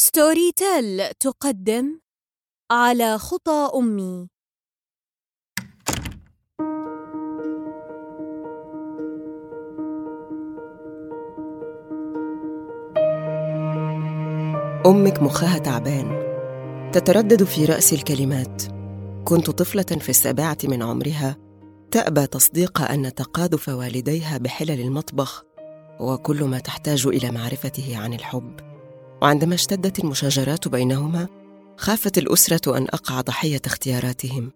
[0.00, 2.00] ستوري تيل تقدم
[2.70, 4.28] على خطى أمي.
[14.86, 16.22] أمك مخها تعبان.
[16.92, 18.62] تتردد في رأس الكلمات.
[19.24, 21.36] كنت طفلة في السابعة من عمرها.
[21.90, 25.44] تأبى تصديق أن تقاذف والديها بحلل المطبخ.
[26.00, 28.77] وكل ما تحتاج إلى معرفته عن الحب.
[29.22, 31.28] وعندما اشتدت المشاجرات بينهما
[31.76, 34.52] خافت الأسرة أن أقع ضحية اختياراتهم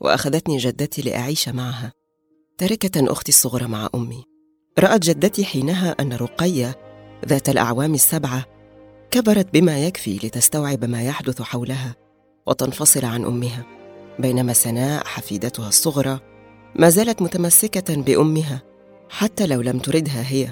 [0.00, 1.92] وأخذتني جدتي لأعيش معها.
[2.58, 4.24] تركة أختي الصغرى مع أمي.
[4.78, 6.78] رأت جدتي حينها أن رقية
[7.26, 8.44] ذات الأعوام السبعة
[9.10, 11.94] كبرت بما يكفي لتستوعب ما يحدث حولها
[12.46, 13.64] وتنفصل عن أمها.
[14.18, 16.20] بينما سناء حفيدتها الصغرى
[16.76, 18.62] ما زالت متمسكة بأمها
[19.08, 20.48] حتى لو لم تردها هي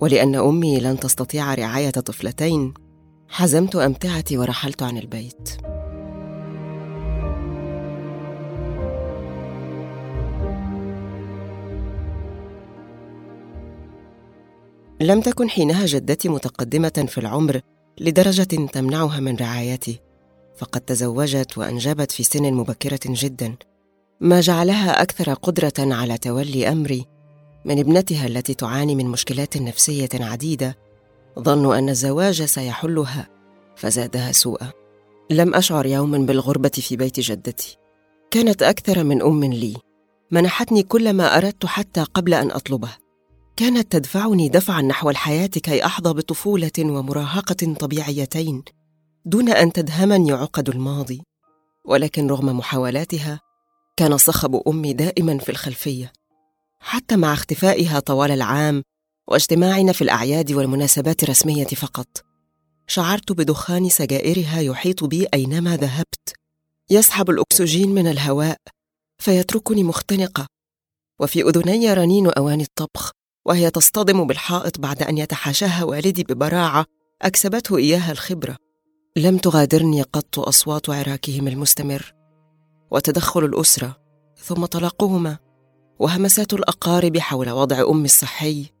[0.00, 2.74] ولأن أمي لن تستطيع رعاية طفلتين
[3.28, 5.50] حزمت أمتعتي ورحلت عن البيت.
[15.00, 17.60] لم تكن حينها جدتي متقدمة في العمر
[18.00, 20.00] لدرجة تمنعها من رعايتي
[20.56, 23.54] فقد تزوجت وأنجبت في سن مبكرة جدا
[24.20, 27.06] ما جعلها أكثر قدرة على تولي أمري
[27.64, 30.76] من ابنتها التي تعاني من مشكلات نفسية عديدة
[31.38, 33.28] ظنوا أن الزواج سيحلها
[33.76, 34.72] فزادها سوءا.
[35.30, 37.76] لم أشعر يوما بالغربة في بيت جدتي.
[38.30, 39.76] كانت أكثر من أم لي.
[40.30, 42.90] منحتني كل ما أردت حتى قبل أن أطلبه.
[43.56, 48.62] كانت تدفعني دفعا نحو الحياة كي أحظى بطفولة ومراهقة طبيعيتين
[49.24, 51.22] دون أن تدهمني عقد الماضي.
[51.84, 53.40] ولكن رغم محاولاتها
[53.96, 56.12] كان صخب أمي دائما في الخلفية.
[56.80, 58.82] حتى مع اختفائها طوال العام
[59.28, 62.24] واجتماعنا في الأعياد والمناسبات الرسمية فقط.
[62.86, 66.34] شعرت بدخان سجائرها يحيط بي أينما ذهبت.
[66.90, 68.56] يسحب الأكسجين من الهواء
[69.18, 70.46] فيتركني مختنقة.
[71.20, 73.10] وفي أذني رنين أواني الطبخ
[73.46, 76.84] وهي تصطدم بالحائط بعد أن يتحاشاها والدي ببراعة
[77.22, 78.56] أكسبته إياها الخبرة.
[79.16, 82.14] لم تغادرني قط أصوات عراكهم المستمر.
[82.90, 83.96] وتدخل الأسرة
[84.36, 85.38] ثم طلاقهما.
[85.98, 88.75] وهمسات الأقارب حول وضع أمي الصحي.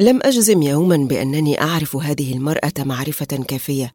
[0.00, 3.92] لم أجزم يوما بأنني أعرف هذه المرأة معرفة كافية.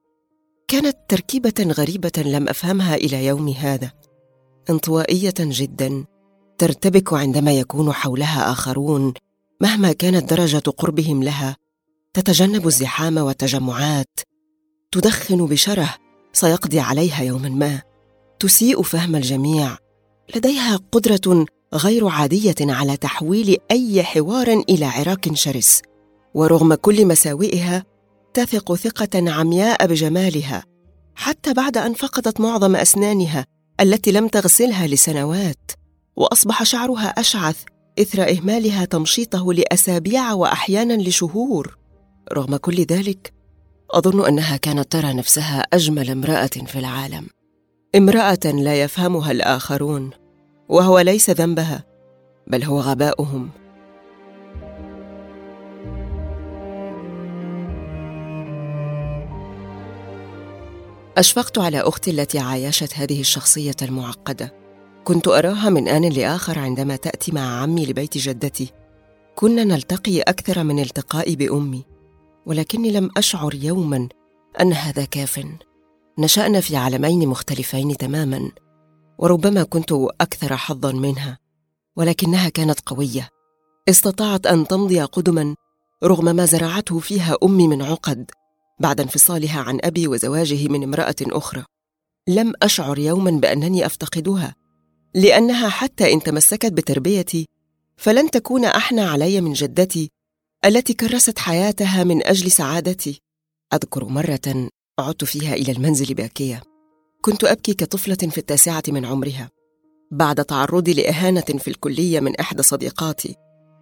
[0.67, 3.91] كانت تركيبة غريبة لم أفهمها إلى يوم هذا.
[4.69, 6.05] انطوائية جدا
[6.57, 9.13] ترتبك عندما يكون حولها آخرون
[9.61, 11.55] مهما كانت درجة قربهم لها.
[12.13, 14.19] تتجنب الزحام والتجمعات.
[14.91, 15.95] تدخن بشره
[16.33, 17.81] سيقضي عليها يوما ما.
[18.39, 19.77] تسيء فهم الجميع.
[20.35, 25.81] لديها قدرة غير عادية على تحويل أي حوار إلى عراك شرس.
[26.34, 27.84] ورغم كل مساوئها
[28.34, 30.63] تثق ثقة عمياء بجمالها
[31.16, 33.45] حتى بعد أن فقدت معظم أسنانها
[33.81, 35.72] التي لم تغسلها لسنوات
[36.16, 37.63] وأصبح شعرها أشعث
[38.00, 41.78] إثر إهمالها تمشيطه لأسابيع وأحيانا لشهور.
[42.34, 43.34] رغم كل ذلك
[43.91, 47.28] أظن أنها كانت ترى نفسها أجمل امرأة في العالم.
[47.96, 50.09] امرأة لا يفهمها الآخرون
[50.69, 51.84] وهو ليس ذنبها
[52.47, 53.50] بل هو غباؤهم.
[61.18, 64.53] أشفقت على أختي التي عايشت هذه الشخصية المعقدة.
[65.03, 68.74] كنت أراها من آن لآخر عندما تأتي مع عمي لبيت جدتي.
[69.36, 71.86] كنا نلتقي أكثر من التقائي بأمي
[72.46, 74.09] ولكني لم أشعر يوما
[74.62, 75.46] أن هذا كاف.
[76.20, 78.52] نشأنا في عالمين مختلفين تماما
[79.18, 79.91] وربما كنت
[80.22, 81.38] أكثر حظا منها
[81.96, 83.30] ولكنها كانت قوية.
[83.90, 85.56] استطاعت أن تمضي قدما
[86.03, 88.31] رغم ما زرعته فيها أمي من عقد.
[88.79, 91.66] بعد انفصالها عن أبي وزواجه من امرأة أخرى.
[92.28, 94.56] لم أشعر يوما بأنني أفتقدها
[95.16, 97.45] لأنها حتى إن تمسكت بتربيتي
[97.97, 100.09] فلن تكون أحنى علي من جدتي
[100.66, 103.19] التي كرست حياتها من أجل سعادتي.
[103.73, 104.69] أذكر مرة
[105.00, 106.61] عدت فيها إلى المنزل باكية.
[107.22, 109.49] كنت أبكي كطفلة في التاسعة من عمرها
[110.11, 113.35] بعد تعرضي لإهانة في الكلية من إحدى صديقاتي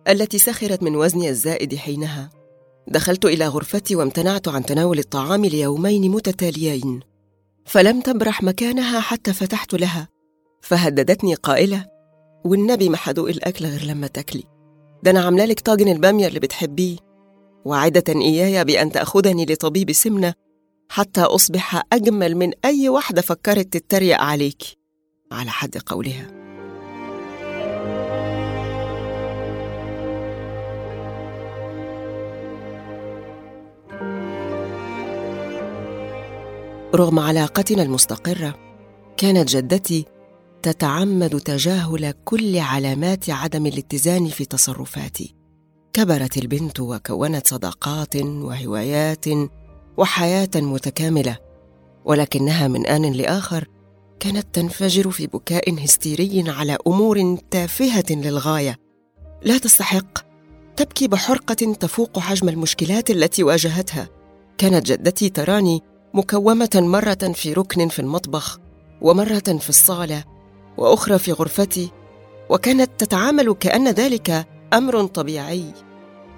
[0.07, 2.36] التي سخرت من وزني الزائد حينها.
[2.87, 6.99] دخلت إلى غرفتي وامتنعت عن تناول الطعام ليومين متتاليين.
[7.65, 10.07] فلم تبرح مكانها حتى فتحت لها.
[10.61, 11.85] فهددتني قائلة
[12.45, 14.43] والنبي ما حدوق الأكل غير لما تاكلي.
[15.03, 16.97] ده أنا عاملة لك طاجن البامية اللي بتحبيه.
[17.65, 20.33] وعدة إياي بأن تأخذني لطبيب سمنة
[20.89, 24.63] حتى أصبح أجمل من أي واحدة فكرت تتريق عليك.
[25.31, 26.36] على حد قولها.
[36.95, 38.55] رغم علاقتنا المستقرة
[39.17, 40.05] كانت جدتي
[40.61, 45.35] تتعمد تجاهل كل علامات عدم الاتزان في تصرفاتي.
[45.93, 49.25] كبرت البنت وكونت صداقات وهوايات
[49.97, 51.37] وحياة متكاملة
[52.05, 53.67] ولكنها من آن لآخر
[54.19, 58.77] كانت تنفجر في بكاء هستيري على أمور تافهة للغاية.
[59.41, 60.19] لا تستحق
[60.75, 64.09] تبكي بحرقة تفوق حجم المشكلات التي واجهتها.
[64.57, 65.81] كانت جدتي تراني
[66.17, 68.59] مكومة مرة في ركن في المطبخ
[69.01, 70.23] ومرة في الصالة
[70.77, 71.91] وأخرى في غرفتي
[72.49, 75.73] وكانت تتعامل كأن ذلك أمر طبيعي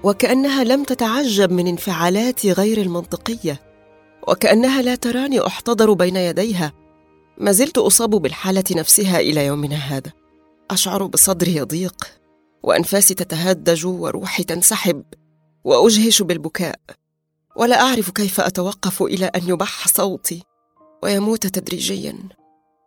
[0.03, 3.61] وكأنها لم تتعجب من انفعالاتي غير المنطقية
[4.27, 6.73] وكأنها لا تراني أحتضر بين يديها.
[7.37, 10.11] ما زلت أصاب بالحالة نفسها إلى يومنا هذا.
[10.71, 12.05] أشعر بصدري يضيق
[12.63, 15.03] وأنفاسي تتهدج وروحي تنسحب
[15.63, 16.79] وأجهش بالبكاء.
[17.55, 20.43] ولا أعرف كيف أتوقف إلى أن يبح صوتي
[21.03, 22.15] ويموت تدريجيا.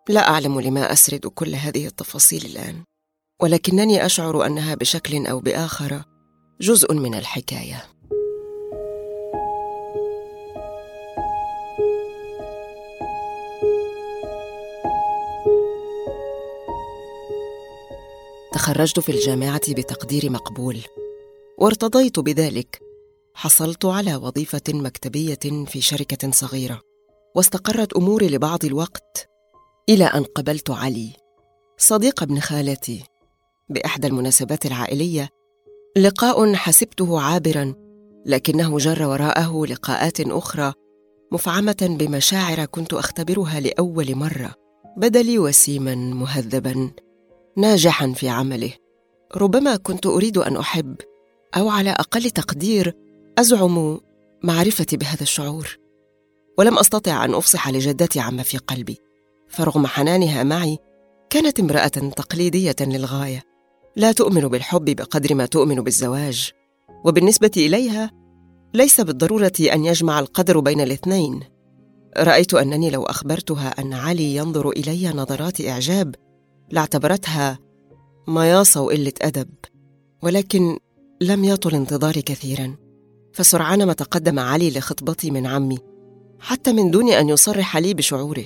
[0.09, 2.85] لا أعلم لما أسرد كل هذه التفاصيل الآن
[3.43, 6.03] ولكنني أشعر أنها بشكل أو بآخر
[6.61, 7.85] جزء من الحكاية.
[18.53, 20.79] تخرجت في الجامعة بتقدير مقبول
[21.59, 22.92] وارتضيت بذلك.
[23.35, 26.81] حصلت على وظيفة مكتبية في شركة صغيرة
[27.37, 29.29] واستقرت أموري لبعض الوقت
[29.89, 31.13] إلى أن قبلت علي
[31.79, 33.05] صديق ابن خالتي.
[33.69, 35.29] بإحدى المناسبات العائلية
[35.97, 37.75] لقاء حسبته عابرا
[38.27, 40.73] لكنه جر وراءه لقاءات أخرى
[41.33, 44.55] مفعمة بمشاعر كنت أختبرها لأول مرة
[44.97, 46.91] بدا لي وسيما مهذبا
[47.57, 48.73] ناجحا في عمله.
[49.37, 50.97] ربما كنت أريد أن أحب
[51.57, 52.97] أو على أقل تقدير
[53.39, 54.01] أزعم
[54.43, 55.79] معرفتي بهذا الشعور
[56.59, 58.99] ولم أستطع أن أفصح لجدتي عما في قلبي
[59.49, 60.79] فرغم حنانها معي
[61.31, 63.43] كانت امرأة تقليدية للغاية
[63.97, 66.51] لا تؤمن بالحب بقدر ما تؤمن بالزواج
[67.05, 68.11] وبالنسبة إليها
[68.75, 71.41] ليس بالضرورة أن يجمع القدر بين الاثنين.
[72.19, 76.15] رأيت أنني لو أخبرتها أن علي ينظر إلي نظرات إعجاب
[76.71, 77.59] لاعتبرتها
[78.29, 79.49] مياصة وقلة أدب
[80.23, 80.79] ولكن
[81.21, 82.82] لم يطل انتظاري كثيرا.
[83.33, 85.79] فسرعان ما تقدم علي لخطبتي من عمي
[86.41, 88.45] حتى من دون أن يصرح لي بشعوره.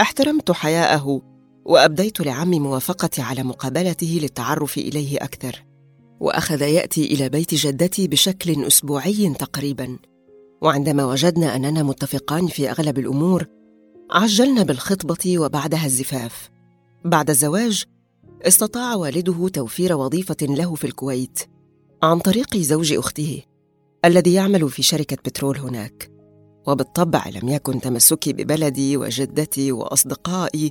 [0.00, 1.22] احترمت حياءه
[1.64, 5.64] وأبديت لعمي موافقتي على مقابلته للتعرف إليه أكثر.
[6.20, 9.98] وأخذ يأتي إلى بيت جدتي بشكل أسبوعي تقريبا.
[10.62, 13.46] وعندما وجدنا أننا متفقان في أغلب الأمور
[14.10, 16.50] عجلنا بالخطبة وبعدها الزفاف.
[17.04, 17.84] بعد الزواج
[18.42, 21.40] استطاع والده توفير وظيفة له في الكويت
[22.02, 23.42] عن طريق زوج أخته.
[24.04, 26.10] الذي يعمل في شركة بترول هناك.
[26.66, 30.70] وبالطبع لم يكن تمسكي ببلدي وجدتي وأصدقائي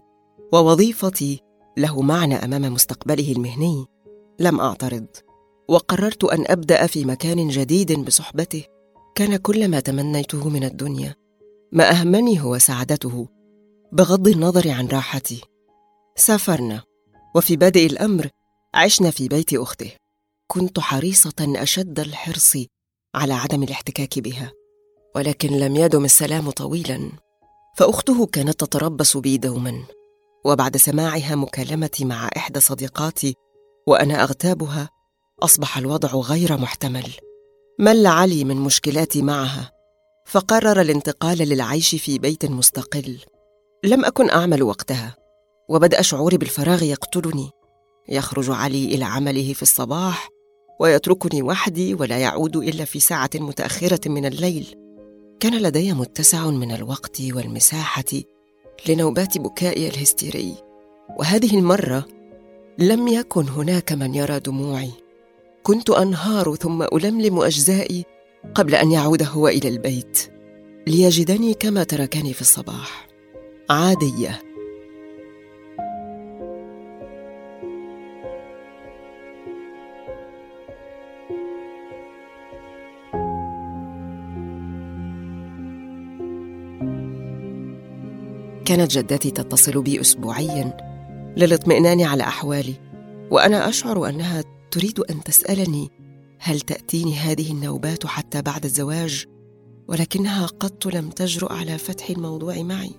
[0.53, 1.39] ووظيفتي
[1.77, 3.85] له معنى أمام مستقبله المهني.
[4.39, 5.07] لم أعترض.
[5.69, 8.63] وقررت أن أبدأ في مكان جديد بصحبته.
[9.15, 11.15] كان كل ما تمنيته من الدنيا.
[11.71, 13.27] ما أهمني هو سعادته.
[13.91, 15.41] بغض النظر عن راحتي.
[16.15, 16.83] سافرنا.
[17.35, 18.29] وفي بادئ الأمر
[18.73, 19.91] عشنا في بيت أخته.
[20.47, 22.57] كنت حريصة أشد الحرص
[23.15, 24.51] على عدم الاحتكاك بها.
[25.15, 27.11] ولكن لم يدم السلام طويلا.
[27.77, 29.83] فأخته كانت تتربص بي دوما.
[30.45, 33.35] وبعد سماعها مكالمتي مع إحدى صديقاتي
[33.87, 34.89] وأنا أغتابها
[35.43, 37.11] أصبح الوضع غير محتمل.
[37.79, 39.71] مل علي من مشكلاتي معها.
[40.25, 43.19] فقرر الانتقال للعيش في بيت مستقل.
[43.83, 45.15] لم أكن أعمل وقتها.
[45.69, 47.49] وبدا شعوري بالفراغ يقتلني.
[48.09, 50.34] يخرج علي إلى عمله في الصباح
[50.79, 54.75] ويتركني وحدي ولا يعود إلا في ساعة متأخرة من الليل.
[55.39, 58.03] كان لدي متسع من الوقت والمساحة
[58.89, 60.55] لنوبات بكائي الهستيري
[61.19, 62.05] وهذه المرة
[62.77, 64.91] لم يكن هناك من يرى دموعي.
[65.63, 68.05] كنت أنهار ثم ألملم أجزائي
[68.55, 70.31] قبل أن يعود هو إلى البيت
[70.87, 73.07] ليجدني كما تركني في الصباح.
[73.69, 74.54] عادية.
[88.65, 90.77] كانت جدتي تتصل بي اسبوعيا
[91.37, 92.73] للاطمئنان على أحوالي
[93.31, 95.91] وأنا أشعر أنها تريد أن تسألني
[96.39, 99.25] هل تأتيني هذه النوبات حتى بعد الزواج
[99.87, 102.91] ولكنها قط لم تجرؤ على فتح الموضوع معي.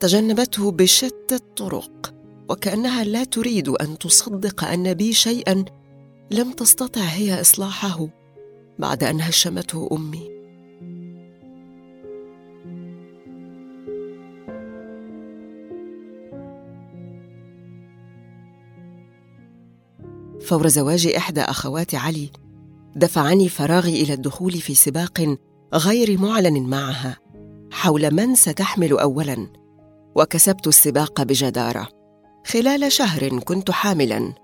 [0.00, 2.14] تجنبته بشتى الطرق
[2.48, 5.64] وكأنها لا تريد أن تصدق أن بي شيئا
[6.30, 8.08] لم تستطع هي إصلاحه
[8.78, 10.39] بعد أن هشمته أمي.
[20.50, 22.30] فور زواج إحدى أخوات علي.
[22.96, 25.36] دفعني فراغي إلى الدخول في سباق
[25.74, 27.18] غير معلن معها
[27.72, 29.46] حول من ستحمل أولاً.
[30.14, 31.88] وكسبت السباق بجدارة.
[32.46, 34.34] خلال شهر كنت حاملاً.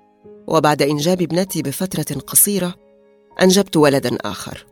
[0.49, 2.75] وبعد إنجاب ابنتي بفترة قصيرة
[3.43, 4.67] أنجبت ولداً آخر.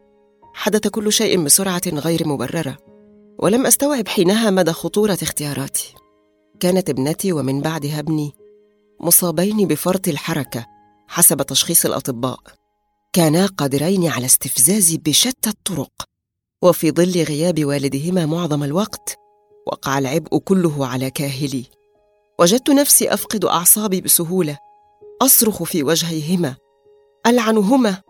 [0.55, 2.77] حدث كل شيء بسرعة غير مبررة.
[3.39, 5.95] ولم أستوعب حينها مدى خطورة اختياراتي.
[6.61, 8.33] كانت ابنتي ومن بعدها ابني
[9.01, 10.74] مصابين بفرط الحركة.
[11.15, 12.39] حسب تشخيص الأطباء
[13.13, 15.93] كانا قادرين على استفزازي بشتى الطرق.
[16.63, 19.17] وفي ظل غياب والدهما معظم الوقت
[19.67, 21.65] وقع العبء كله على كاهلي.
[22.41, 24.59] وجدت نفسي أفقد أعصابي بسهولة.
[25.23, 26.57] أصرخ في وجهيهما
[27.27, 28.03] ألعنهما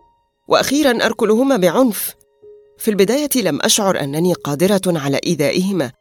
[0.49, 2.15] وأخيرا أركلهما بعنف.
[2.79, 5.93] في البداية لم أشعر أنني قادرة على إيذائهما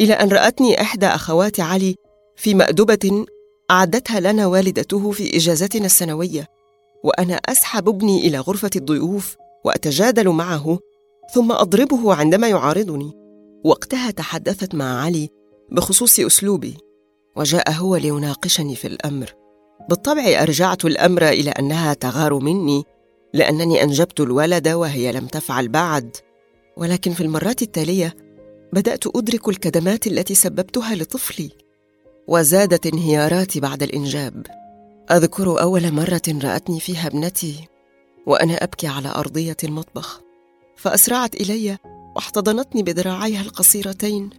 [0.00, 1.94] إلى أن رأتني إحدى أخوات علي
[2.36, 3.26] في مأدبة
[3.70, 6.46] أعدتها لنا والدته في إجازتنا السنوية
[7.04, 10.78] وأنا أسحب ابني إلى غرفة الضيوف وأتجادل معه
[11.34, 13.12] ثم أضربه عندما يعارضني.
[13.64, 15.28] وقتها تحدثت مع علي
[15.70, 16.76] بخصوص أسلوبي
[17.36, 19.32] وجاء هو ليناقشني في الأمر.
[19.88, 22.84] بالطبع أرجعت الأمر إلى أنها تغار مني
[23.34, 26.16] لأنني أنجبت الولد وهي لم تفعل بعد.
[26.76, 28.14] ولكن في المرات التالية
[28.72, 31.63] بدأت أدرك الكدمات التي سببتها لطفلي.
[32.28, 34.46] وزادت انهياراتي بعد الإنجاب.
[35.10, 37.68] أذكر أول مرة رأتني فيها ابنتي
[38.26, 40.20] وأنا أبكي على أرضية المطبخ.
[40.76, 41.78] فأسرعت إلي
[42.16, 44.30] واحتضنتني بذراعيها القصيرتين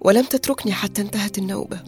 [0.00, 1.80] ولم تتركني حتى انتهت النوبة.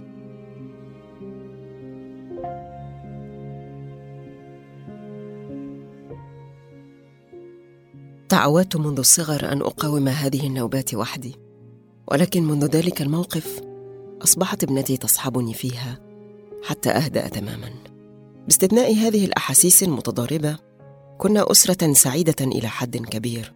[8.29, 11.37] تعودت منذ الصغر أن أقاوم هذه النوبات وحدي.
[12.09, 13.61] ولكن منذ ذلك الموقف
[14.23, 15.99] أصبحت ابنتي تصحبني فيها
[16.65, 17.71] حتى أهدأ تماما.
[18.45, 20.59] باستثناء هذه الأحاسيس المتضاربة
[21.19, 23.55] كنا أسرة سعيدة إلى حد كبير.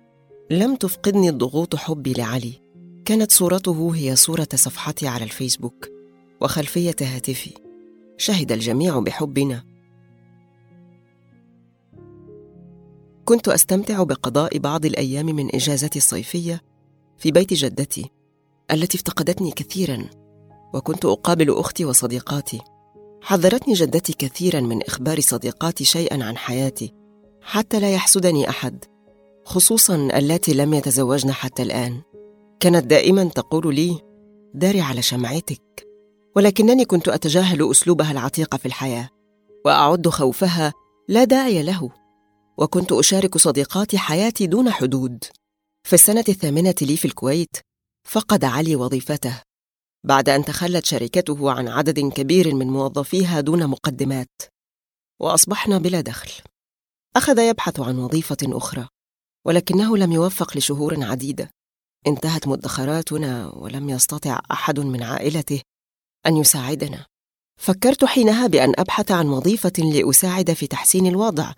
[0.51, 2.63] لم تفقدني الضغوط حبي لعلي.
[3.05, 5.89] كانت صورته هي صورة صفحتي على الفيسبوك
[6.41, 7.51] وخلفية هاتفي.
[8.19, 9.65] شهد الجميع بحبنا.
[13.25, 16.63] كنت أستمتع بقضاء بعض الأيام من إجازتي الصيفية
[17.19, 18.11] في بيت جدتي
[18.71, 20.22] التي افتقدتني كثيرا.
[20.75, 22.61] وكنت أقابل أختي وصديقاتي.
[23.23, 26.95] حذرتني جدتي كثيرا من إخبار صديقاتي شيئا عن حياتي
[27.43, 28.85] حتى لا يحسدني أحد
[29.45, 32.01] خصوصا اللاتي لم يتزوجن حتى الآن.
[32.61, 34.01] كانت دائما تقول لي
[34.55, 35.87] داري على شمعتك.
[36.37, 39.09] ولكنني كنت أتجاهل أسلوبها العتيق في الحياة
[39.65, 40.73] وأعد خوفها
[41.09, 41.91] لا داعي له.
[42.59, 45.25] وكنت أشارك صديقاتي حياتي دون حدود.
[45.83, 47.57] في السنة الثامنة لي في الكويت
[48.09, 49.43] فقد علي وظيفته.
[50.05, 54.43] بعد أن تخلت شركته عن عدد كبير من موظفيها دون مقدمات.
[55.21, 56.31] وأصبحنا بلا دخل.
[57.17, 58.89] أخذ يبحث عن وظيفة أخرى
[59.47, 61.51] ولكنه لم يوفق لشهور عديدة.
[62.07, 65.61] انتهت مدخراتنا ولم يستطع أحد من عائلته
[66.27, 67.07] أن يساعدنا.
[67.61, 71.53] فكرت حينها بأن أبحث عن وظيفة لأساعد في تحسين الوضع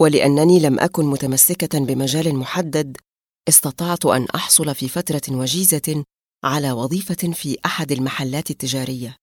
[0.00, 2.96] ولأنني لم أكن متمسكة بمجال محدد
[3.48, 6.04] استطعت أن أحصل في فترة وجيزة
[6.44, 9.16] على وظيفة في أحد المحلات التجارية.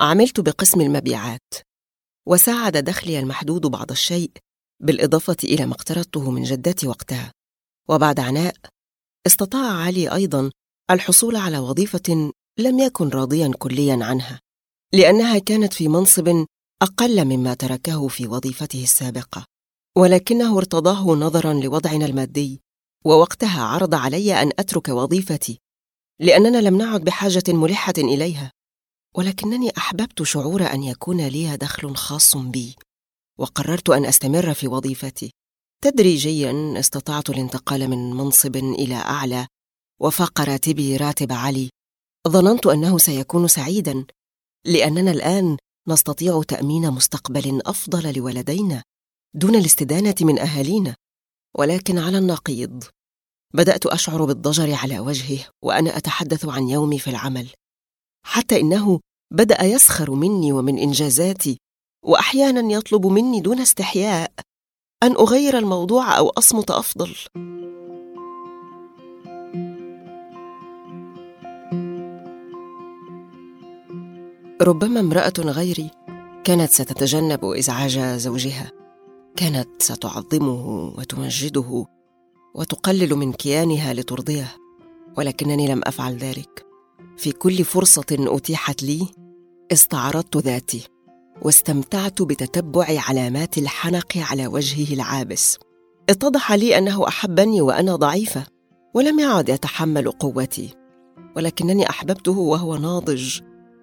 [0.00, 1.54] عملت بقسم المبيعات.
[2.28, 4.30] وساعد دخلي المحدود بعض الشيء
[4.82, 7.32] بالإضافة إلى ما اقترضته من جدتي وقتها.
[7.88, 8.54] وبعد عناء
[9.26, 10.50] استطاع علي أيضا
[10.90, 14.40] الحصول على وظيفة لم يكن راضيا كليا عنها
[14.94, 16.46] لأنها كانت في منصب
[16.82, 19.44] أقل مما تركه في وظيفته السابقة.
[19.96, 22.60] ولكنه ارتضاه نظرا لوضعنا المادي
[23.04, 25.63] ووقتها عرض علي أن أترك وظيفتي.
[26.20, 28.50] لأننا لم نعد بحاجة ملحة إليها
[29.14, 32.76] ولكنني أحببت شعور أن يكون لي دخل خاص بي
[33.38, 35.30] وقررت أن أستمر في وظيفتي.
[35.82, 39.46] تدريجيا استطعت الانتقال من منصب إلى أعلى
[40.00, 41.70] وفاق راتبي راتب علي
[42.28, 44.06] ظننت أنه سيكون سعيدا
[44.64, 45.56] لأننا الآن
[45.88, 48.82] نستطيع تأمين مستقبل أفضل لولدينا
[49.34, 50.94] دون الاستدانة من أهالينا
[51.58, 52.84] ولكن على النقيض.
[53.54, 57.48] بدأت أشعر بالضجر على وجهه وأنا أتحدث عن يومي في العمل
[58.26, 59.00] حتى إنه
[59.32, 61.58] بدأ يسخر مني ومن إنجازاتي
[62.04, 64.32] واحيانا يطلب مني دون استحياء
[65.02, 67.14] أن أغير الموضوع أو أصمت أفضل.
[74.62, 75.90] ربما امرأة غيري
[76.44, 78.72] كانت ستتجنب إزعاج زوجها
[79.36, 81.86] كانت ستعظمه وتمجده
[82.54, 84.56] وتقلل من كيانها لترضيه
[85.16, 86.66] ولكنني لم أفعل ذلك.
[87.16, 89.06] في كل فرصة أتيحت لي
[89.72, 90.88] استعرضت ذاتي
[91.42, 95.58] واستمتعت بتتبع علامات الحنق على وجهه العابس.
[96.10, 98.46] اتضح لي أنه أحبني وأنا ضعيفة
[98.94, 100.74] ولم يعد يتحمل قوتي
[101.36, 103.40] ولكنني أحببته وهو ناضج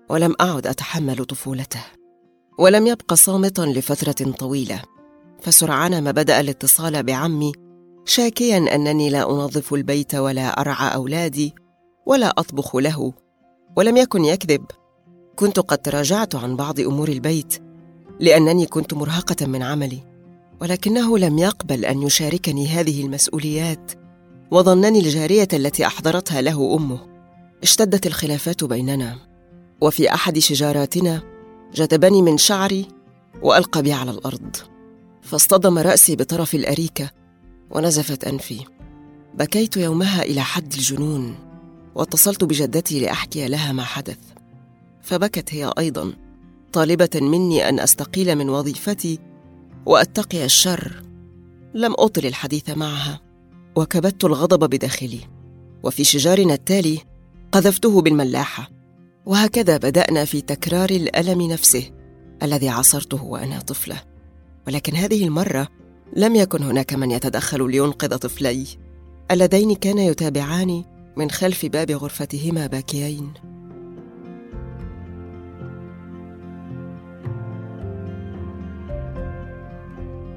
[0.09, 1.83] ولم أعد أتحمل طفولته.
[2.59, 4.81] ولم يبق صامتا لفترة طويلة
[5.41, 7.51] فسرعان ما بدأ الاتصال بعمي
[8.05, 11.53] شاكيا أنني لا أنظف البيت ولا أرعى أولادي
[12.05, 13.13] ولا أطبخ له
[13.77, 14.65] ولم يكن يكذب.
[15.35, 17.57] كنت قد تراجعت عن بعض أمور البيت
[18.19, 20.03] لأنني كنت مرهقة من عملي
[20.61, 23.91] ولكنه لم يقبل أن يشاركني هذه المسؤوليات
[24.51, 26.99] وظنني الجارية التي أحضرتها له أمه.
[27.63, 29.15] اشتدت الخلافات بيننا
[29.81, 31.21] وفي أحد شجاراتنا
[31.73, 32.87] جذبني من شعري
[33.41, 34.55] وألقى بي على الأرض.
[35.21, 37.11] فاصطدم رأسي بطرف الأريكة
[37.71, 38.65] ونزفت أنفي.
[39.33, 41.35] بكيت يومها إلى حد الجنون
[41.95, 44.17] واتصلت بجدتي لأحكي لها ما حدث.
[45.01, 46.13] فبكت هي أيضا
[46.73, 49.19] طالبة مني أن أستقيل من وظيفتي
[49.85, 51.03] وأتقي الشر.
[51.73, 53.21] لم أطل الحديث معها
[53.75, 55.19] وكبت الغضب بداخلي.
[55.83, 56.99] وفي شجارنا التالي
[57.51, 58.69] قذفته بالملاحة.
[59.25, 61.91] وهكذا بدأنا في تكرار الألم نفسه
[62.43, 64.01] الذي عاصرته وأنا طفلة.
[64.67, 65.67] ولكن هذه المرة
[66.15, 68.67] لم يكن هناك من يتدخل لينقذ طفلي.
[69.31, 70.85] اللذين كانا يتابعاني
[71.17, 73.33] من خلف باب غرفتهما باكيين.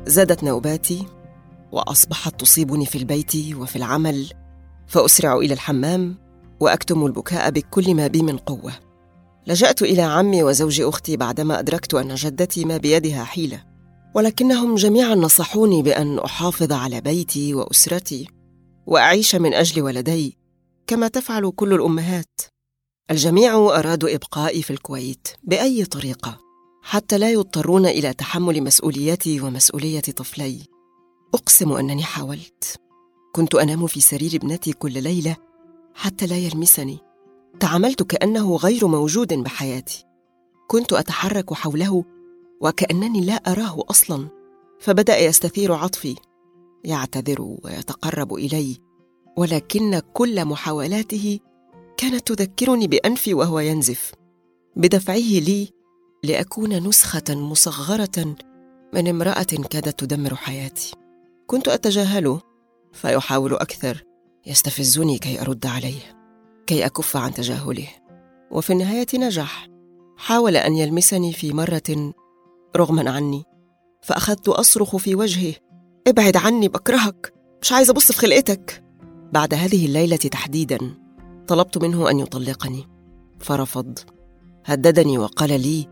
[0.06, 1.06] زادت نوباتي
[1.72, 4.30] وأصبحت تصيبني في البيت وفي العمل
[4.86, 6.14] فأسرع إلى الحمام
[6.60, 8.72] وأكتم البكاء بكل ما بي من قوة.
[9.46, 13.73] لجأت إلى عمي وزوج أختي بعدما أدركت أن جدتي ما بيدها حيلة.
[14.14, 18.28] ولكنهم جميعا نصحوني بأن أحافظ على بيتي وأسرتي
[18.86, 20.38] وأعيش من أجل ولدي
[20.86, 22.40] كما تفعل كل الأمهات.
[23.10, 26.38] الجميع أرادوا إبقائي في الكويت بأي طريقة
[26.82, 30.58] حتى لا يضطرون إلى تحمل مسؤوليتي ومسؤولية طفلي.
[31.34, 32.76] أقسم أنني حاولت.
[33.34, 35.36] كنت أنام في سرير ابنتي كل ليلة
[35.94, 36.98] حتى لا يلمسني.
[37.60, 40.04] تعاملت كأنه غير موجود بحياتي.
[40.68, 42.04] كنت أتحرك حوله
[42.64, 44.28] وكأنني لا أراه أصلا
[44.80, 46.14] فبدأ يستثير عطفي
[46.84, 48.76] يعتذر ويتقرب إلي
[49.36, 51.38] ولكن كل محاولاته
[51.96, 54.12] كانت تذكرني بأنفي وهو ينزف.
[54.76, 55.68] بدفعه لي
[56.24, 58.36] لأكون نسخة مصغرة
[58.94, 60.94] من امرأة كادت تدمر حياتي.
[61.46, 62.40] كنت أتجاهله
[62.92, 64.04] فيحاول أكثر
[64.46, 66.00] يستفزني كي أرد عليه
[66.66, 67.88] كي أكف عن تجاهله.
[68.50, 69.68] وفي النهاية نجح
[70.16, 72.12] حاول أن يلمسني في مرة
[72.76, 73.44] رغما عني.
[74.02, 75.54] فأخذت أصرخ في وجهه.
[76.08, 77.34] ابعد عني بكرهك.
[77.62, 78.84] مش عايزه أبص في خلقتك.
[79.32, 80.78] بعد هذه الليلة تحديدا
[81.48, 82.88] طلبت منه أن يطلقني.
[83.40, 83.98] فرفض.
[84.64, 85.88] هددني وقال لي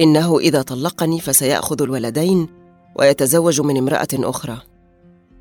[0.00, 2.48] إنه إذا طلقني فسيأخذ الولدين
[2.98, 4.58] ويتزوج من امرأة أخرى.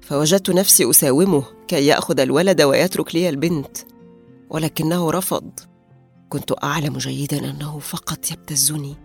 [0.02, 3.78] فوجدت نفسي أساومه كي يأخذ الولد ويترك لي البنت.
[4.50, 5.52] ولكنه رفض.
[6.30, 8.96] كنت أعلم جيدا أنه فقط يبتزني.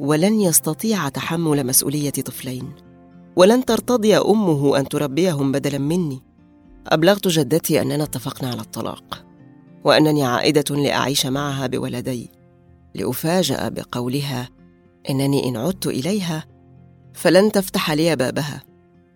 [0.00, 2.72] ولن يستطيع تحمل مسؤولية طفلين.
[3.36, 6.22] ولن ترتضي أمه أن تربيهم بدلا مني.
[6.86, 9.24] أبلغت جدتي أننا اتفقنا على الطلاق
[9.84, 12.30] وأنني عائدة لأعيش معها بولدي
[12.94, 14.48] لأفاجأ بقولها
[15.10, 16.44] إنني إن عدت إليها
[17.14, 18.62] فلن تفتح لي بابها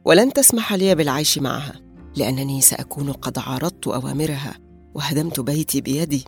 [0.04, 1.80] ولن تسمح لي بالعيش معها
[2.16, 4.54] لأنني سأكون قد عارضت أوامرها
[4.94, 6.24] وهدمت بيتي بيدي.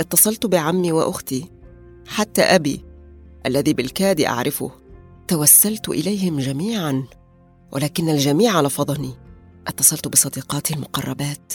[0.00, 1.50] اتصلت بعمي وأختي
[2.06, 2.84] حتى أبي
[3.46, 4.70] الذي بالكاد أعرفه.
[5.28, 7.04] توسلت إليهم جميعا
[7.72, 9.14] ولكن الجميع لفظني.
[9.66, 11.52] اتصلت بصديقاتي المقربات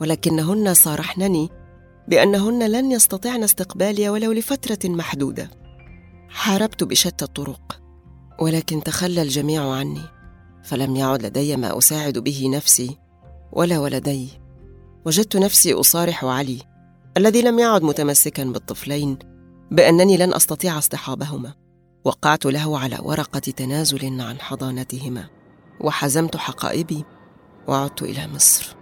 [0.00, 1.48] ولكنهن صارحنني
[2.08, 5.50] بأنهن لن يستطعن استقبالي ولو لفترة محدودة.
[6.28, 7.80] حاربت بشتى الطرق
[8.40, 10.02] ولكن تخلى الجميع عني.
[10.64, 12.98] فلم يعد لدي ما أساعد به نفسي
[13.52, 14.28] ولا ولدي.
[15.06, 16.58] وجدت نفسي أصارح علي
[17.16, 19.18] الذي لم يعد متمسكا بالطفلين
[19.70, 21.54] بأنني لن أستطيع اصطحابهما.
[22.04, 25.24] وقعت له على ورقة تنازل عن حضانتهما.
[25.80, 27.04] وحزمت حقائبي.
[27.68, 28.76] وعدت إلى مصر.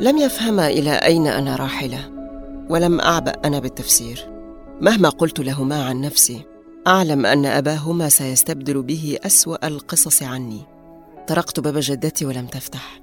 [0.00, 2.10] لم يفهما إلى أين أنا راحلة.
[2.70, 4.30] ولم أعبأ أنا بالتفسير.
[4.80, 6.57] مهما قلت لهما عن نفسي.
[6.88, 10.60] أعلم أن أباهما سيستبدل به أسوأ القصص عني.
[11.26, 13.00] طرقت باب جدتي ولم تفتح.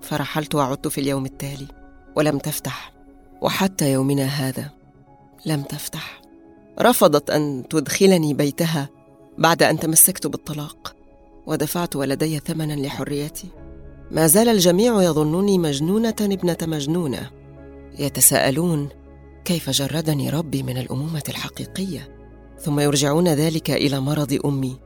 [0.00, 1.66] فرحلت وعدت في اليوم التالي
[2.16, 2.92] ولم تفتح.
[3.40, 4.70] وحتى يومنا هذا
[5.46, 6.22] لم تفتح.
[6.80, 8.88] رفضت أن تدخلني بيتها
[9.38, 10.96] بعد أن تمسكت بالطلاق.
[11.46, 13.48] ودفعت ولدي ثمنا لحريتي.
[14.10, 17.30] ما زال الجميع يظنني مجنونة ابنة مجنونة.
[17.98, 18.88] يتساءلون
[19.44, 22.17] كيف جردني ربي من الأمومة الحقيقية.
[22.60, 24.76] ثم يرجعون ذلك إلى مرض أمي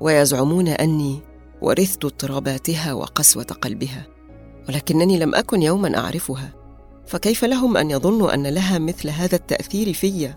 [0.00, 1.20] ويزعمون أني
[1.62, 4.06] ورثت اضطراباتها وقسوة قلبها
[4.68, 6.52] ولكنني لم أكن يوما أعرفها.
[7.06, 10.34] فكيف لهم أن يظنوا أن لها مثل هذا التأثير في؟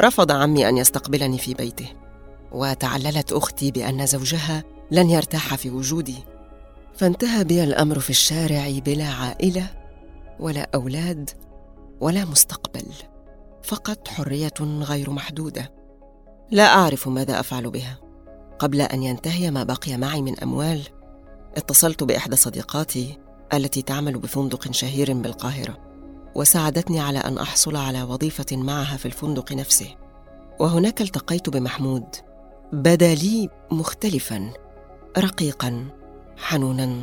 [0.00, 1.88] رفض عمي أن يستقبلني في بيته.
[2.52, 6.18] وتعللت أختي بأن زوجها لن يرتاح في وجودي.
[6.94, 9.66] فانتهى بي الأمر في الشارع بلا عائلة
[10.40, 11.30] ولا أولاد
[12.00, 12.86] ولا مستقبل.
[13.62, 15.77] فقط حرية غير محدودة.
[16.50, 17.98] لا أعرف ماذا أفعل بها.
[18.58, 20.82] قبل أن ينتهي ما بقي معي من أموال
[21.56, 23.18] اتصلت بإحدى صديقاتي
[23.54, 25.78] التي تعمل بفندق شهير بالقاهرة
[26.34, 29.94] وساعدتني على أن أحصل على وظيفة معها في الفندق نفسه.
[30.60, 32.06] وهناك التقيت بمحمود
[32.72, 34.52] بدا لي مختلفا
[35.18, 35.88] رقيقا
[36.36, 37.02] حنونا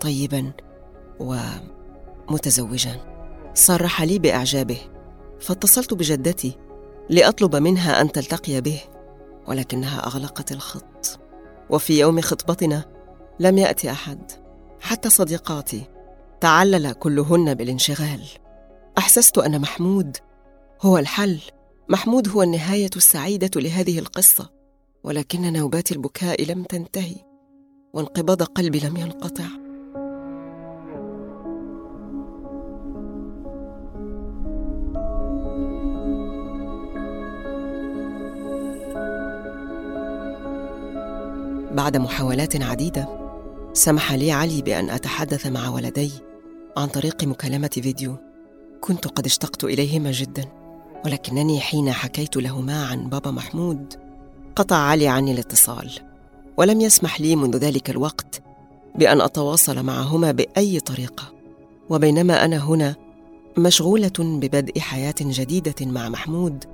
[0.00, 0.52] طيبا
[2.30, 3.00] ومتزوجا.
[3.54, 4.78] صرح لي بإعجابه
[5.40, 6.65] فاتصلت بجدتي
[7.10, 8.80] لأطلب منها أن تلتقي به
[9.46, 11.20] ولكنها أغلقت الخط.
[11.70, 12.84] وفي يوم خطبتنا
[13.40, 14.32] لم يأتي أحد
[14.80, 15.84] حتى صديقاتي
[16.40, 18.26] تعلل كلهن بالانشغال.
[18.98, 20.16] أحسست أن محمود
[20.82, 21.40] هو الحل.
[21.88, 24.50] محمود هو النهاية السعيدة لهذه القصة
[25.04, 27.16] ولكن نوبات البكاء لم تنتهي
[27.94, 29.65] وانقباض قلبي لم ينقطع.
[41.76, 43.08] بعد محاولات عديدة.
[43.72, 46.10] سمح لي علي بأن أتحدث مع ولدي
[46.76, 48.16] عن طريق مكالمة فيديو.
[48.80, 50.44] كنت قد اشتقت إليهما جدا
[51.04, 53.94] ولكنني حين حكيت لهما عن بابا محمود
[54.56, 55.90] قطع علي عني الاتصال.
[56.56, 58.42] ولم يسمح لي منذ ذلك الوقت
[58.94, 61.32] بأن أتواصل معهما بأي طريقة.
[61.90, 62.94] وبينما أنا هنا
[63.58, 66.64] مشغولة ببدء حياة جديدة مع محمود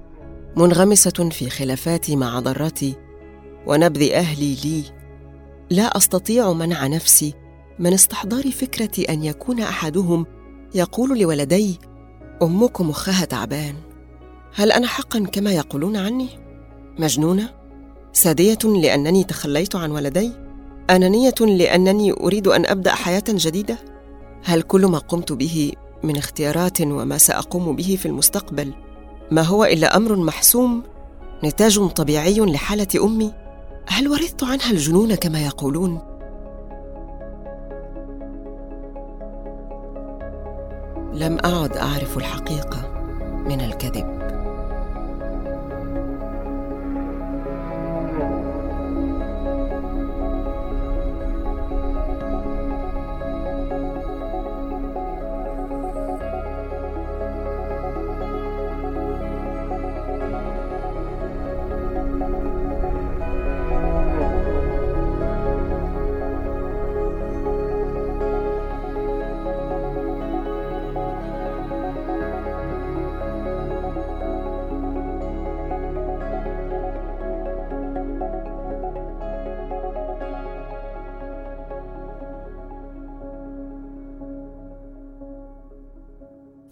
[0.56, 2.94] منغمسة في خلافاتي مع ضرتي
[3.66, 4.82] ونبذ أهلي لي.
[5.70, 7.34] لا أستطيع منع نفسي
[7.78, 10.26] من استحضار فكرة أن يكون أحدهم
[10.74, 11.78] يقول لولدي
[12.42, 13.74] أمك مخها تعبان.
[14.54, 16.28] هل أنا حقا كما يقولون عني؟
[16.98, 17.50] مجنونة.
[18.12, 20.32] سادية لأنني تخليت عن ولدي.
[20.90, 23.78] أنانية لأنني أريد أن أبدأ حياة جديدة.
[24.44, 25.72] هل كل ما قمت به
[26.02, 28.74] من اختيارات وما سأقوم به في المستقبل
[29.30, 30.82] ما هو إلا أمر محسوم
[31.44, 33.41] نتاج طبيعي لحالة أمي؟
[33.86, 36.00] هل ورثت عنها الجنون كما يقولون؟
[41.14, 42.92] لم أعد أعرف الحقيقة
[43.46, 44.22] من الكذب.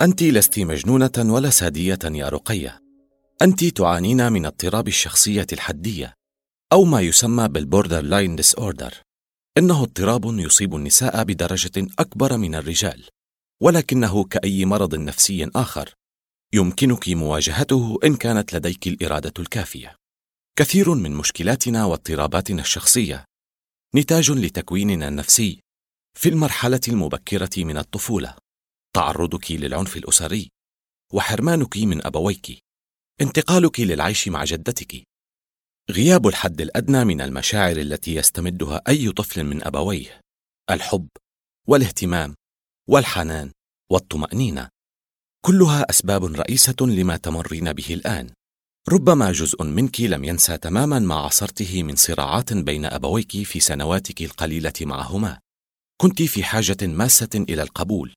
[0.01, 2.81] أنت لست مجنونة ولا سادية يا رقية.
[3.43, 6.15] أنت تعانين من اضطراب الشخصية الحدية
[6.73, 8.95] أو ما يسمى بال borderline disorder
[9.59, 13.09] إنه اضطراب يصيب النساء بدرجة أكبر من الرجال
[13.63, 15.95] ولكنه كأي مرض نفسي آخر
[16.53, 19.97] يمكنك مواجهته إن كانت لديك الإرادة الكافية.
[20.59, 23.25] كثير من مشكلاتنا واضطراباتنا الشخصية.
[23.95, 25.61] نتاج لتكويننا النفسي
[26.19, 28.50] في المرحلة المبكرة من الطفولة.
[28.95, 30.51] تعرضك للعنف الأسري
[31.13, 32.59] وحرمانك من أبويك
[33.21, 35.03] انتقالك للعيش مع جدتك.
[35.91, 40.21] غياب الحد الأدنى من المشاعر التي يستمدها أي طفل من أبويه
[40.71, 41.09] الحب
[41.69, 42.35] والاهتمام
[42.89, 43.53] والحنان
[43.93, 44.69] والطمأنينة.
[45.45, 48.31] كلها أسباب رئيسة لما تمرين به الآن.
[48.89, 54.73] ربما جزء منك لم ينسى تماما ما عصرته من صراعات بين أبويك في سنواتك القليلة
[54.81, 55.39] معهما.
[56.01, 58.15] كنت في حاجة ماسة إلى القبول.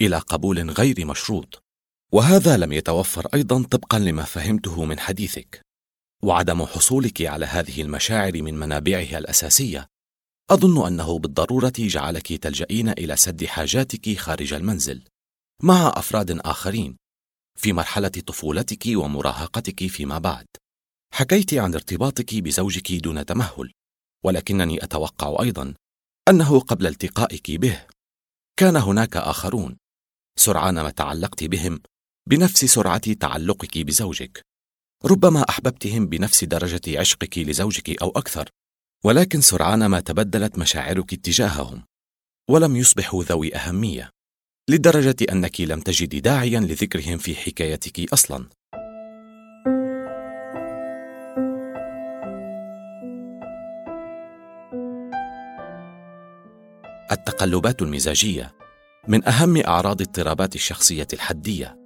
[0.00, 1.62] إلى قبول غير مشروط.
[2.12, 5.60] وهذا لم يتوفر أيضا طبقا لما فهمته من حديثك.
[6.22, 9.86] وعدم حصولك على هذه المشاعر من منابعها الأساسية.
[10.50, 15.04] أظن أنه بالضرورة جعلك تلجئين إلى سد حاجاتك خارج المنزل
[15.62, 16.96] مع أفراد آخرين
[17.58, 20.46] في مرحلة طفولتك ومراهقتك فيما بعد.
[21.14, 23.72] حكيت عن ارتباطك بزوجك دون تمهل
[24.24, 25.74] ولكنني أتوقع أيضا
[26.28, 27.86] أنه قبل التقائك به
[28.56, 29.76] كان هناك آخرون.
[30.38, 31.80] سرعان ما تعلقت بهم
[32.28, 34.42] بنفس سرعة تعلقك بزوجك.
[35.04, 38.48] ربما أحببتهم بنفس درجة عشقك لزوجك أو أكثر
[39.04, 41.82] ولكن سرعان ما تبدلت مشاعرك اتجاههم
[42.50, 44.10] ولم يصبحوا ذوي أهمية
[44.70, 48.46] لدرجة أنك لم تجدي داعيا لذكرهم في حكايتك أصلا.
[57.12, 58.52] التقلبات المزاجية
[59.08, 61.76] من أهم أعراض اضطرابات الشخصية الحدية.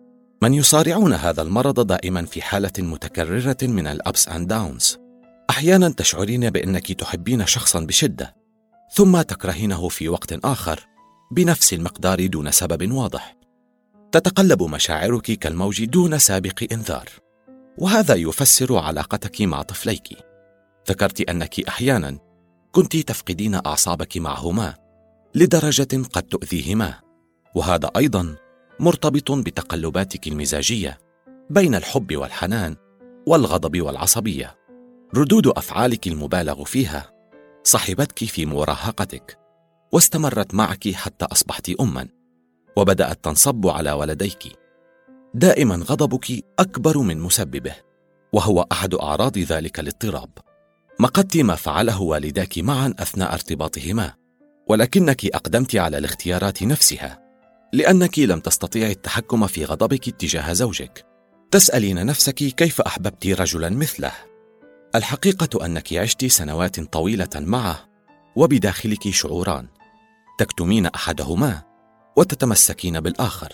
[0.42, 4.98] من يصارعون هذا المرض دائما في حالة متكررة من الابس اند داونز
[5.50, 8.34] أحيانا تشعرين بأنك تحبين شخصا بشدة
[8.92, 10.86] ثم تكرهينه في وقت آخر
[11.32, 13.36] بنفس المقدار دون سبب واضح.
[14.12, 17.08] تتقلب مشاعرك كالموج دون سابق إنذار
[17.78, 20.08] وهذا يفسر علاقتك مع طفليك.
[20.88, 22.18] ذكرت أنك أحيانا
[22.72, 24.83] كنت تفقدين أعصابك معهما
[25.36, 26.94] لدرجة قد تؤذيهما.
[27.54, 28.36] وهذا أيضا
[28.80, 30.98] مرتبط بتقلباتك المزاجية
[31.50, 32.76] بين الحب والحنان
[33.26, 34.56] والغضب والعصبية.
[35.14, 37.12] ردود أفعالك المبالغ فيها
[37.64, 39.38] صحبتك في مراهقتك
[39.92, 42.08] واستمرت معك حتى أصبحت اما
[42.76, 44.42] وبدأت تنصب على ولديك.
[45.34, 47.74] دائما غضبك أكبر من مسببه
[48.32, 50.30] وهو أحد أعراض ذلك الاضطراب.
[51.00, 54.23] مقدت ما فعله والداك معا أثناء ارتباطهما.
[54.68, 57.24] ولكنك أقدمت على الاختيارات نفسها
[57.72, 61.06] لأنك لم تستطيعي التحكم في غضبك اتجاه زوجك.
[61.50, 64.12] تسألين نفسك كيف أحببت رجلا مثله.
[64.94, 67.88] الحقيقة أنك عشت سنوات طويلة معه
[68.36, 69.66] وبداخلك شعوران.
[70.38, 71.62] تكتمين أحدهما
[72.16, 73.52] وتتمسكين بالآخر.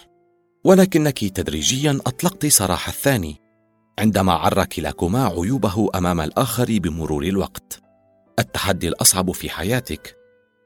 [0.65, 3.37] ولكنك تدريجيا أطلقت سراح الثاني
[3.99, 7.81] عندما عر كلاكما عيوبه أمام الآخر بمرور الوقت.
[8.39, 10.20] التحدي الأصعب في حياتك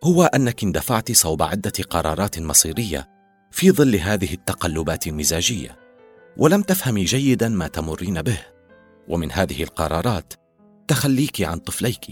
[0.04, 3.08] هو انك اندفعت صوب عدة قرارات مصيرية
[3.50, 5.78] في ظل هذه التقلبات المزاجية
[6.36, 8.38] ولم تفهمي جيدا ما تمرين به.
[9.08, 10.34] ومن هذه القرارات
[10.88, 12.06] تخليك عن طفليك.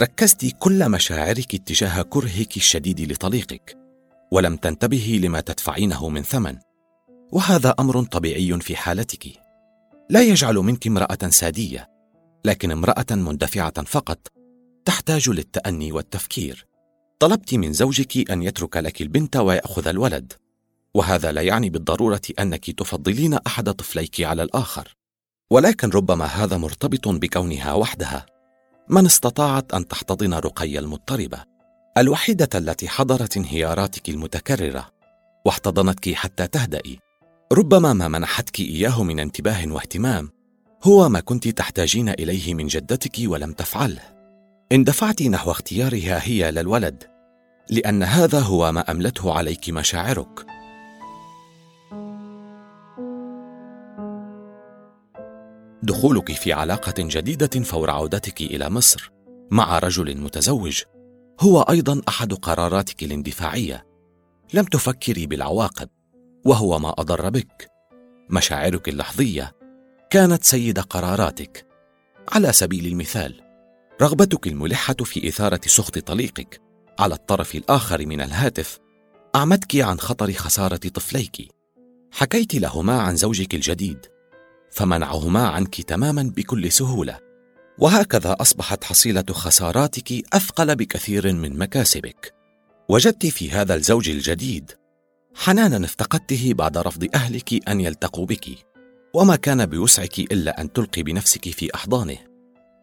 [0.00, 3.78] ركزت كل مشاعرك اتجاه كرهك الشديد لطليقك
[4.32, 6.56] ولم تنتبهي لما تدفعينه من ثمن.
[7.32, 9.26] وهذا أمر طبيعي في حالتك.
[10.10, 11.88] لا يجعل منك امرأة سادية
[12.44, 14.28] لكن امرأة مندفعة فقط
[14.84, 16.69] تحتاج للتأني والتفكير.
[17.20, 20.32] طلبت من زوجك أن يترك لك البنت ويأخذ الولد.
[20.94, 24.96] وهذا لا يعني بالضرورة أنك تفضلين أحد طفليك على الآخر.
[25.50, 28.26] ولكن ربما هذا مرتبط بكونها وحدها.
[28.88, 31.44] من استطاعت أن تحتضن رقي المضطربة.
[31.98, 34.88] الوحيدة التي حضرت انهياراتك المتكررة.
[35.46, 36.98] واحتضنتك حتى تهدئي.
[37.52, 40.30] ربما ما منحتك إياه من انتباه واهتمام.
[40.84, 44.02] هو ما كنت تحتاجين إليه من جدتك ولم تفعله.
[44.72, 47.09] اندفعت نحو اختيارها هي للولد.
[47.70, 50.46] لأن هذا هو ما أملته عليك مشاعرك.
[55.82, 59.12] دخولك في علاقة جديدة فور عودتك إلى مصر
[59.50, 60.82] مع رجل متزوج.
[61.40, 63.86] هو أيضا أحد قراراتك الاندفاعية.
[64.54, 65.88] لم تفكري بالعواقب
[66.44, 67.70] وهو ما أضر بك.
[68.30, 69.52] مشاعرك اللحظية
[70.10, 71.66] كانت سيد قراراتك.
[72.32, 73.40] على سبيل المثال
[74.02, 76.69] رغبتك الملحة في إثارة سخط طليقك.
[76.98, 78.78] على الطرف الآخر من الهاتف
[79.36, 81.48] اعمتك عن خطر خسارة طفليك.
[82.12, 84.06] حكيت لهما عن زوجك الجديد
[84.70, 87.18] فمنعهما عنك تماما بكل سهولة.
[87.78, 92.34] وهكذا أصبحت حصيلة خساراتك أثقل بكثير من مكاسبك.
[92.88, 94.72] وجدت في هذا الزوج الجديد
[95.34, 98.48] حنانا افتقدته بعد رفض أهلك أن يلتقوا بك.
[99.14, 102.18] وما كان بوسعك إلا أن تلقي بنفسك في أحضانه.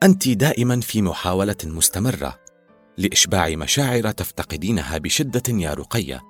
[0.03, 2.39] أنت دائما في محاولة مستمرة.
[2.97, 6.21] لإشباع مشاعر تفتقدينها بشدة يا رقية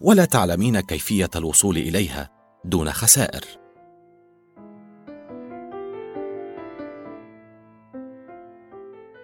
[0.00, 2.30] ولا تعلمين كيفية الوصول إليها
[2.64, 3.44] دون خسائر.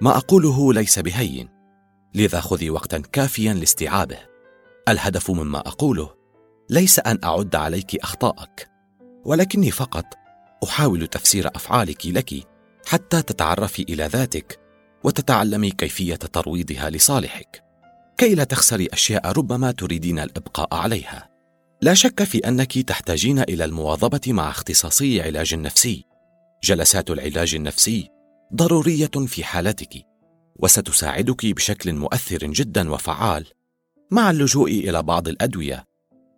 [0.01, 1.49] ما أقوله ليس بهين
[2.15, 4.19] لذا خذي وقتا كافيا لاستيعابه.
[4.89, 6.15] الهدف مما أقوله
[6.71, 8.71] ليس أن أعد عليك أخطاءك
[9.25, 10.05] ولكني فقط
[10.65, 12.49] أحاول تفسير أفعالك لك
[12.87, 14.61] حتى تتعرفي إلى ذاتك
[15.05, 17.65] وتتعلمي كيفية ترويضها لصالحك.
[18.19, 21.31] كي لا تخسري أشياء ربما تريدين الإبقاء عليها.
[21.83, 26.05] لا شك في أنك تحتاجين إلى المواظبة مع اختصاصي علاج نفسي.
[26.65, 28.09] جلسات العلاج النفسي
[28.55, 30.07] ضرورية في حالتك
[30.57, 33.47] وستساعدك بشكل مؤثر جدا وفعال.
[34.11, 35.85] مع اللجوء إلى بعض الأدوية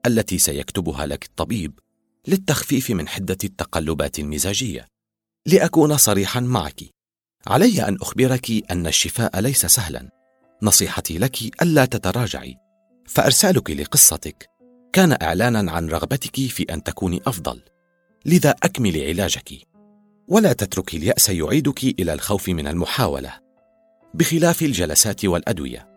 [0.06, 1.78] التي سيكتبها لك الطبيب
[2.28, 4.88] للتخفيف من حدة التقلبات المزاجية.
[5.46, 6.80] لأكون صريحا معك
[7.46, 10.08] علي أن أخبرك أن الشفاء ليس سهلا.
[10.62, 12.56] نصيحتي لك ألا تتراجعي.
[13.06, 14.50] فأرسالك لقصتك.
[14.92, 17.62] كان إعلانا عن رغبتك في أن تكوني أفضل.
[18.26, 19.52] لذا أكملي علاجك.
[20.28, 23.32] ولا تتركي اليأس يعيدك إلى الخوف من المحاولة.
[24.14, 25.88] بخلاف الجلسات والأدوية.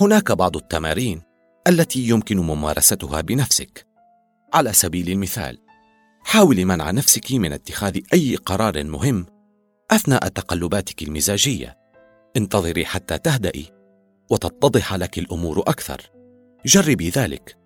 [0.00, 1.22] هناك بعض التمارين
[1.68, 3.86] التي يمكن ممارستها بنفسك.
[4.54, 5.58] على سبيل المثال
[6.24, 9.26] حاولي منع نفسك من اتخاذ أي قرار مهم
[9.92, 11.78] أثناء تقلباتك المزاجية.
[12.36, 13.70] انتظري حتى تهدئي
[14.30, 16.10] وتتضح لك الأمور أكثر.
[16.66, 17.56] جربي ذلك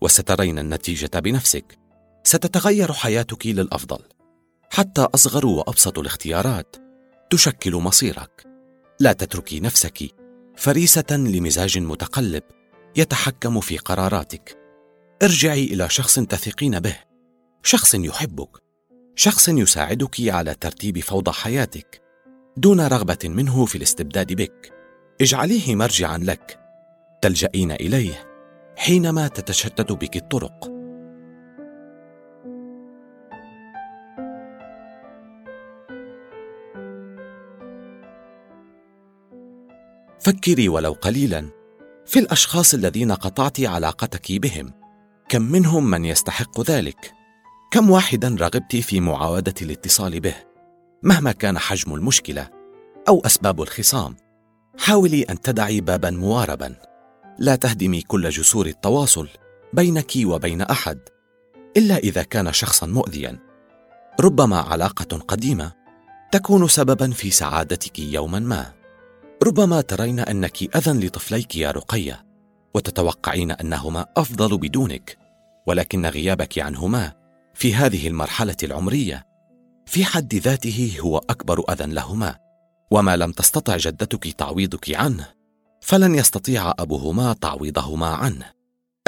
[0.00, 1.78] وسترين النتيجة بنفسك.
[2.24, 3.98] ستتغير حياتك للأفضل.
[4.70, 6.76] حتى أصغر وأبسط الاختيارات
[7.30, 8.44] تشكل مصيرك.
[9.00, 9.98] لا تتركي نفسك
[10.56, 12.42] فريسة لمزاج متقلب
[12.96, 14.58] يتحكم في قراراتك.
[15.22, 16.96] ارجعي إلى شخص تثقين به
[17.62, 18.65] شخص يحبك.
[19.18, 22.02] شخص يساعدك على ترتيب فوضى حياتك
[22.56, 24.72] دون رغبة منه في الاستبداد بك.
[25.20, 26.60] اجعليه مرجعا لك.
[27.22, 28.24] تلجئين إليه
[28.76, 30.70] حينما تتشتت بك الطرق.
[40.20, 41.50] فكري ولو قليلا
[42.06, 44.72] في الأشخاص الذين قطعت علاقتك بهم.
[45.28, 47.15] كم منهم من يستحق ذلك؟
[47.70, 50.34] كم واحدا رغبت في معاودة الاتصال به؟
[51.02, 52.48] مهما كان حجم المشكلة
[53.08, 54.16] أو أسباب الخصام
[54.78, 56.74] حاولي أن تدعي بابا مواربا.
[57.38, 59.28] لا تهدمي كل جسور التواصل
[59.72, 60.98] بينك وبين أحد
[61.76, 63.38] إلا إذا كان شخصا مؤذيا.
[64.20, 65.72] ربما علاقة قديمة
[66.32, 68.72] تكون سببا في سعادتك يوما ما.
[69.42, 72.26] ربما ترين أنك اذى لطفليك يا رقية
[72.74, 75.18] وتتوقعين أنهما أفضل بدونك
[75.66, 77.25] ولكن غيابك عنهما
[77.56, 79.26] في هذه المرحلة العمرية.
[79.86, 82.38] في حد ذاته هو أكبر أذى لهما
[82.90, 85.28] وما لم تستطع جدتك تعويضك عنه
[85.80, 88.52] فلن يستطيع أبوهما تعويضهما عنه.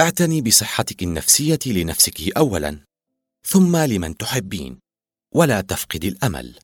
[0.00, 2.78] اعتني بصحتك النفسية لنفسك اولا
[3.46, 4.78] ثم لمن تحبين
[5.34, 6.58] ولا تفقد الأمل.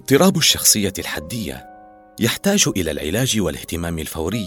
[0.00, 1.66] اضطراب الشخصية الحدية
[2.20, 4.46] يحتاج إلى العلاج والاهتمام الفوري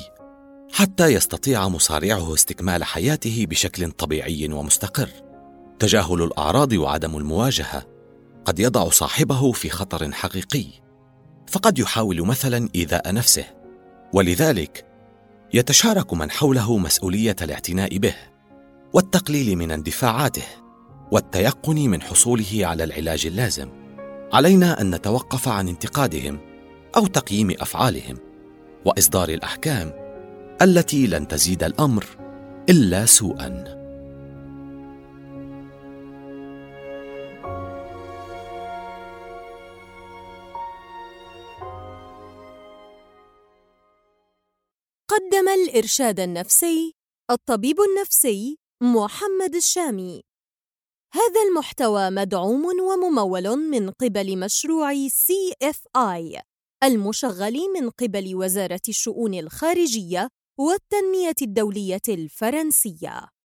[0.73, 5.09] حتى يستطيع مصارعه استكمال حياته بشكل طبيعي ومستقر.
[5.79, 7.85] تجاهل الأعراض وعدم المواجهة
[8.45, 10.65] قد يضع صاحبه في خطر حقيقي
[11.47, 13.45] فقد يحاول مثلا إيذاء نفسه
[14.13, 14.85] ولذلك
[15.53, 18.15] يتشارك من حوله مسؤولية الاعتناء به
[18.93, 20.45] والتقليل من اندفاعاته
[21.11, 23.82] والتيقن من حصوله على العلاج اللازم.
[24.33, 26.39] علينا أن نتوقف عن انتقادهم
[26.97, 28.17] أو تقييم أفعالهم
[28.85, 29.93] وإصدار الأحكام
[30.61, 32.05] التي لن تزيد الأمر
[32.69, 33.83] إلا سوءا.
[45.07, 46.93] قدم الإرشاد النفسي
[47.31, 50.32] الطبيب النفسي محمد الشامي.
[51.15, 56.41] هذا المحتوى مدعوم وممول من قبل مشروع CFI
[56.83, 60.27] المشغل من قبل وزارة الشؤون الخارجية
[60.59, 63.33] والتنمية الدولية الفرنسية.